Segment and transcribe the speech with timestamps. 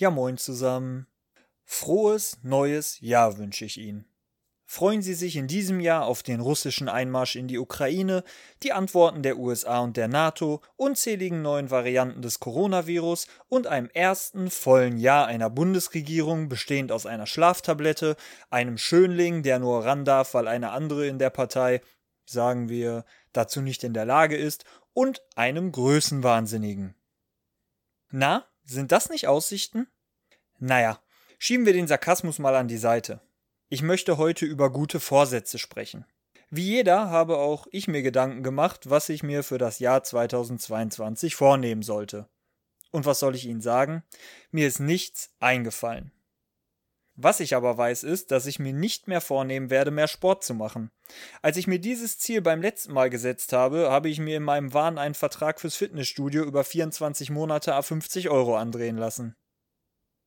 [0.00, 1.08] Ja moin zusammen.
[1.64, 4.04] Frohes neues Jahr wünsche ich Ihnen.
[4.64, 8.22] Freuen Sie sich in diesem Jahr auf den russischen Einmarsch in die Ukraine,
[8.62, 14.50] die Antworten der USA und der NATO, unzähligen neuen Varianten des Coronavirus und einem ersten
[14.50, 18.14] vollen Jahr einer Bundesregierung bestehend aus einer Schlaftablette,
[18.50, 21.80] einem Schönling, der nur ran darf, weil eine andere in der Partei,
[22.24, 26.94] sagen wir, dazu nicht in der Lage ist, und einem Größenwahnsinnigen.
[28.10, 29.88] Na, sind das nicht Aussichten?
[30.58, 31.00] Naja,
[31.38, 33.20] schieben wir den Sarkasmus mal an die Seite.
[33.68, 36.04] Ich möchte heute über gute Vorsätze sprechen.
[36.50, 41.34] Wie jeder habe auch ich mir Gedanken gemacht, was ich mir für das Jahr 2022
[41.34, 42.28] vornehmen sollte.
[42.90, 44.02] Und was soll ich Ihnen sagen?
[44.50, 46.10] Mir ist nichts eingefallen.
[47.20, 50.54] Was ich aber weiß, ist, dass ich mir nicht mehr vornehmen werde, mehr Sport zu
[50.54, 50.92] machen.
[51.42, 54.72] Als ich mir dieses Ziel beim letzten Mal gesetzt habe, habe ich mir in meinem
[54.72, 59.34] Wahn einen Vertrag fürs Fitnessstudio über 24 Monate a 50 Euro andrehen lassen.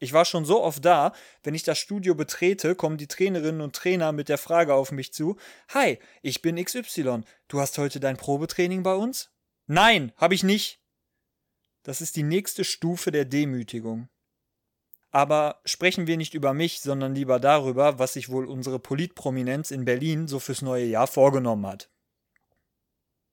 [0.00, 1.12] Ich war schon so oft da,
[1.44, 5.12] wenn ich das Studio betrete, kommen die Trainerinnen und Trainer mit der Frage auf mich
[5.12, 5.36] zu:
[5.68, 7.20] Hi, ich bin XY.
[7.46, 9.30] Du hast heute dein Probetraining bei uns?
[9.68, 10.82] Nein, hab ich nicht.
[11.84, 14.08] Das ist die nächste Stufe der Demütigung.
[15.10, 19.84] Aber sprechen wir nicht über mich, sondern lieber darüber, was sich wohl unsere Politprominenz in
[19.84, 21.90] Berlin so fürs neue Jahr vorgenommen hat.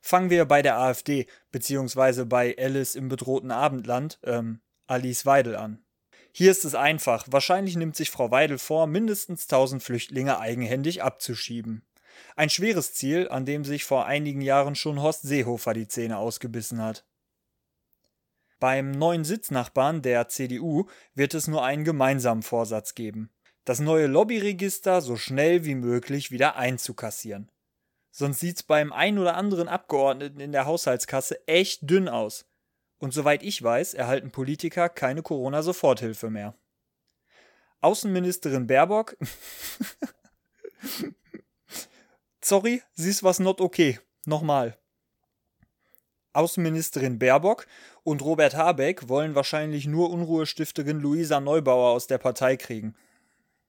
[0.02, 5.83] Fangen wir bei der AfD, beziehungsweise bei Alice im bedrohten Abendland, ähm, Alice Weidel an.
[6.31, 7.28] Hier ist es einfach.
[7.30, 11.83] Wahrscheinlich nimmt sich Frau Weidel vor, mindestens 1000 Flüchtlinge eigenhändig abzuschieben.
[12.36, 16.81] Ein schweres Ziel, an dem sich vor einigen Jahren schon Horst Seehofer die Zähne ausgebissen
[16.81, 17.05] hat.
[18.59, 23.30] Beim neuen Sitznachbarn der CDU wird es nur einen gemeinsamen Vorsatz geben.
[23.66, 27.52] Das neue Lobbyregister so schnell wie möglich wieder einzukassieren.
[28.11, 32.45] Sonst sieht's beim ein oder anderen Abgeordneten in der Haushaltskasse echt dünn aus.
[32.97, 36.55] Und soweit ich weiß, erhalten Politiker keine Corona-Soforthilfe mehr.
[37.81, 39.17] Außenministerin Baerbock.
[42.42, 43.99] Sorry, sie ist was not okay.
[44.26, 44.80] Nochmal.
[46.37, 47.65] Außenministerin Baerbock
[48.03, 52.95] und Robert Habeck wollen wahrscheinlich nur Unruhestifterin Luisa Neubauer aus der Partei kriegen.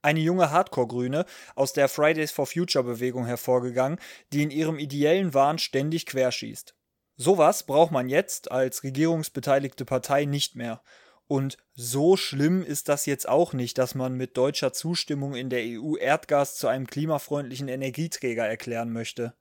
[0.03, 1.25] Eine junge Hardcore-Grüne
[1.55, 3.99] aus der Fridays for Future Bewegung hervorgegangen,
[4.35, 6.75] die in ihrem ideellen Wahn ständig querschießt.
[7.17, 10.83] Sowas braucht man jetzt als regierungsbeteiligte Partei nicht mehr.
[11.27, 15.63] Und so schlimm ist das jetzt auch nicht, dass man mit deutscher Zustimmung in der
[15.63, 19.35] EU Erdgas zu einem klimafreundlichen Energieträger erklären möchte.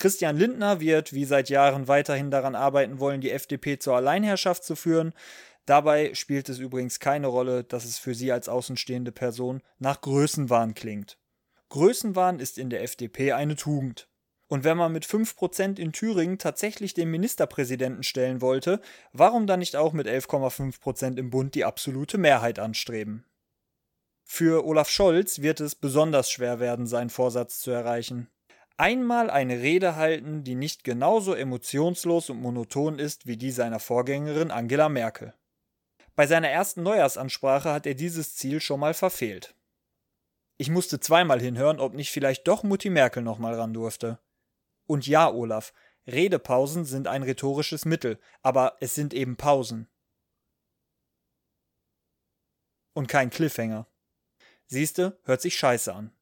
[0.00, 4.74] Christian Lindner wird wie seit Jahren weiterhin daran arbeiten wollen, die FDP zur Alleinherrschaft zu
[4.74, 5.12] führen.
[5.66, 10.72] Dabei spielt es übrigens keine Rolle, dass es für sie als außenstehende Person nach Größenwahn
[10.72, 11.18] klingt.
[11.68, 14.08] Größenwahn ist in der FDP eine Tugend.
[14.48, 18.80] Und wenn man mit 5% in Thüringen tatsächlich den Ministerpräsidenten stellen wollte,
[19.12, 23.26] warum dann nicht auch mit 11,5% im Bund die absolute Mehrheit anstreben?
[24.24, 28.30] Für Olaf Scholz wird es besonders schwer werden, seinen Vorsatz zu erreichen.
[28.80, 34.50] Einmal eine Rede halten, die nicht genauso emotionslos und monoton ist wie die seiner Vorgängerin
[34.50, 35.34] Angela Merkel.
[36.16, 39.54] Bei seiner ersten Neujahrsansprache hat er dieses Ziel schon mal verfehlt.
[40.56, 44.18] Ich musste zweimal hinhören, ob nicht vielleicht doch Mutti Merkel nochmal ran durfte.
[44.86, 45.74] Und ja, Olaf,
[46.06, 49.90] Redepausen sind ein rhetorisches Mittel, aber es sind eben Pausen.
[52.94, 53.86] Und kein Cliffhanger.
[54.64, 56.14] Siehste, hört sich scheiße an.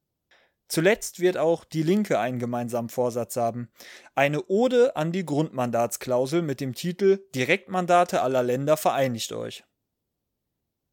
[0.69, 3.71] Zuletzt wird auch die Linke einen gemeinsamen Vorsatz haben.
[4.15, 9.65] Eine Ode an die Grundmandatsklausel mit dem Titel Direktmandate aller Länder vereinigt euch.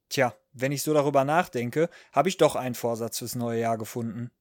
[0.07, 4.31] Tja, wenn ich so darüber nachdenke, habe ich doch einen Vorsatz fürs neue Jahr gefunden.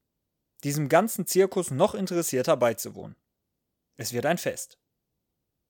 [0.62, 3.16] Diesem ganzen Zirkus noch interessierter beizuwohnen.
[3.96, 4.78] Es wird ein Fest.